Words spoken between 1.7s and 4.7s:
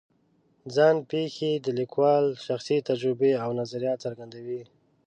لیکوال شخصي تجربې او نظریات څرګندوي.